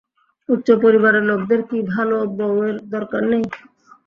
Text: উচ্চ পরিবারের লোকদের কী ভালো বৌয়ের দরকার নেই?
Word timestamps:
উচ্চ 0.49 0.67
পরিবারের 0.83 1.23
লোকদের 1.29 1.61
কী 1.69 1.79
ভালো 1.93 2.17
বৌয়ের 2.37 2.77
দরকার 2.93 3.21
নেই? 3.31 3.43